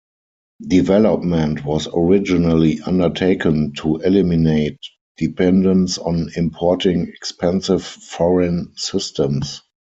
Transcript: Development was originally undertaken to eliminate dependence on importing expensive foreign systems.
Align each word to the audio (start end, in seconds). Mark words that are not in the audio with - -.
Development 0.67 1.63
was 1.63 1.87
originally 1.93 2.79
undertaken 2.81 3.73
to 3.73 3.97
eliminate 3.97 4.79
dependence 5.17 5.99
on 5.99 6.31
importing 6.35 7.07
expensive 7.09 7.83
foreign 7.85 8.71
systems. 8.75 9.61